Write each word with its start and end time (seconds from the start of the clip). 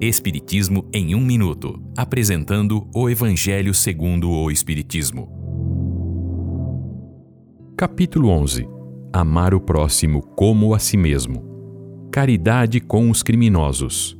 Espiritismo 0.00 0.88
em 0.94 1.16
um 1.16 1.20
minuto, 1.20 1.82
apresentando 1.96 2.88
o 2.94 3.10
Evangelho 3.10 3.74
segundo 3.74 4.30
o 4.30 4.48
Espiritismo. 4.48 5.28
Capítulo 7.76 8.28
11. 8.28 8.68
Amar 9.12 9.54
o 9.54 9.60
próximo 9.60 10.22
como 10.22 10.72
a 10.72 10.78
si 10.78 10.96
mesmo. 10.96 11.42
Caridade 12.12 12.78
com 12.78 13.10
os 13.10 13.24
criminosos. 13.24 14.16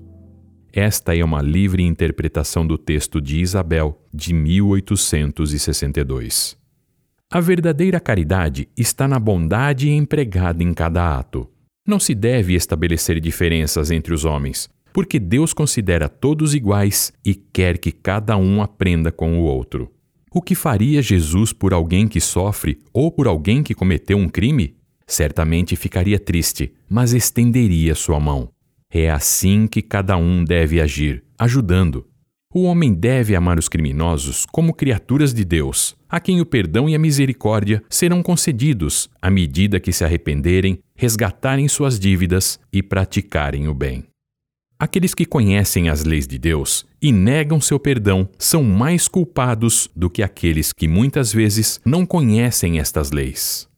Esta 0.73 1.17
é 1.17 1.25
uma 1.25 1.41
livre 1.41 1.85
interpretação 1.85 2.67
do 2.67 2.77
texto 2.77 3.21
de 3.21 3.39
Isabel, 3.39 4.05
de 4.13 4.35
1862. 4.35 6.59
A 7.31 7.39
verdadeira 7.39 8.01
caridade 8.01 8.69
está 8.77 9.07
na 9.07 9.21
bondade 9.21 9.89
empregada 9.91 10.61
em 10.61 10.75
cada 10.75 11.17
ato. 11.17 11.49
Não 11.87 12.01
se 12.01 12.17
deve 12.17 12.55
estabelecer 12.55 13.21
diferenças 13.21 13.93
entre 13.93 14.13
os 14.13 14.25
homens, 14.25 14.69
porque 14.99 15.21
Deus 15.21 15.53
considera 15.53 16.09
todos 16.09 16.57
iguais 16.57 17.13
e 17.25 17.33
quer 17.33 17.79
que 17.79 17.93
cada 17.93 18.37
um 18.37 18.61
aprenda 18.61 19.13
com 19.13 19.39
o 19.39 19.45
outro. 19.45 19.89
O 20.29 20.43
que 20.43 20.57
faria 20.57 21.01
Jesus 21.01 21.53
por 21.53 21.73
alguém 21.73 22.09
que 22.09 22.21
sofre 22.21 22.81
ou 22.93 23.09
por 23.09 23.29
alguém 23.29 23.63
que 23.63 23.77
cometeu 23.77 24.19
um 24.19 24.29
crime? 24.29 24.75
Certamente 25.07 25.77
ficaria 25.77 26.19
triste, 26.19 26.73
mas 26.91 27.13
estenderia 27.13 27.95
sua 27.95 28.19
mão. 28.19 28.51
É 28.93 29.09
assim 29.09 29.69
que 29.69 29.83
cada 29.83 30.17
um 30.17 30.43
deve 30.43 30.81
agir, 30.81 31.23
ajudando. 31.39 32.05
O 32.53 32.65
homem 32.65 32.93
deve 32.93 33.37
amar 33.37 33.57
os 33.57 33.69
criminosos 33.69 34.47
como 34.51 34.75
criaturas 34.75 35.33
de 35.33 35.45
Deus, 35.45 35.95
a 36.09 36.19
quem 36.19 36.41
o 36.41 36.45
perdão 36.45 36.89
e 36.89 36.97
a 36.97 36.99
misericórdia 36.99 37.85
serão 37.89 38.21
concedidos 38.21 39.09
à 39.23 39.31
medida 39.31 39.79
que 39.79 39.93
se 39.93 40.05
arrependerem, 40.05 40.81
resgatarem 40.97 41.69
suas 41.69 42.01
dívidas 42.01 42.59
e 42.73 42.83
praticarem 42.83 43.69
o 43.69 43.75
bem. 43.75 44.03
Aqueles 44.81 45.13
que 45.13 45.25
conhecem 45.25 45.89
as 45.89 46.05
leis 46.05 46.25
de 46.25 46.39
Deus 46.39 46.87
e 47.03 47.11
negam 47.11 47.61
seu 47.61 47.81
perdão 47.81 48.29
são 48.39 48.63
mais 48.63 49.09
culpados 49.09 49.91
do 49.95 50.09
que 50.09 50.23
aqueles 50.23 50.73
que 50.73 50.87
muitas 50.87 51.33
vezes 51.33 51.81
não 51.85 52.07
conhecem 52.07 52.79
estas 52.79 53.11
leis. 53.11 53.69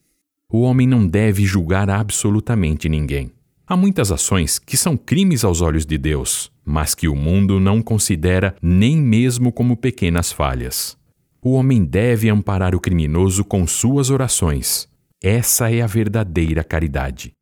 O 0.53 0.61
homem 0.61 0.87
não 0.87 1.07
deve 1.07 1.47
julgar 1.47 1.89
absolutamente 1.89 2.87
ninguém. 2.87 3.33
Há 3.67 3.79
muitas 3.79 4.13
ações 4.13 4.59
que 4.59 4.77
são 4.77 4.95
crimes 4.95 5.43
aos 5.43 5.63
olhos 5.63 5.87
de 5.87 5.97
Deus, 5.97 6.53
mas 6.63 6.95
que 6.95 7.09
o 7.09 7.17
mundo 7.17 7.59
não 7.59 7.81
considera 7.81 8.55
nem 8.61 8.99
mesmo 8.99 9.51
como 9.51 9.79
pequenas 9.79 10.31
falhas. 10.31 10.99
O 11.41 11.53
homem 11.53 11.83
deve 11.83 12.29
amparar 12.29 12.75
o 12.75 12.81
criminoso 12.81 13.43
com 13.43 13.67
suas 13.67 14.11
orações. 14.11 14.87
Essa 15.23 15.73
é 15.73 15.81
a 15.81 15.87
verdadeira 15.87 16.63
caridade. 16.63 17.33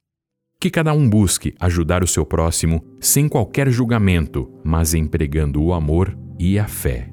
Que 0.60 0.70
cada 0.70 0.92
um 0.92 1.08
busque 1.08 1.54
ajudar 1.60 2.02
o 2.02 2.06
seu 2.06 2.26
próximo 2.26 2.84
sem 3.00 3.28
qualquer 3.28 3.70
julgamento, 3.70 4.52
mas 4.64 4.92
empregando 4.92 5.62
o 5.62 5.72
amor 5.72 6.18
e 6.36 6.58
a 6.58 6.66
fé. 6.66 7.12